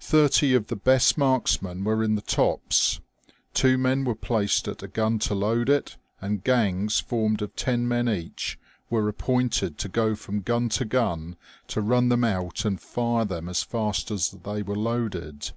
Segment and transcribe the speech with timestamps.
[0.00, 2.98] Thirty of the best marksmen were in the tops;
[3.54, 7.86] two men were placed at a gun to load it; and gangs formed of ten
[7.86, 8.58] men each
[8.90, 11.36] were appointed to go from gun to gun
[11.68, 15.52] to run them out and fire them as fast as they were loaded.